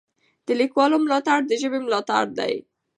[0.45, 2.53] د لیکوالو ملاتړ د ژبې ملاتړ دی.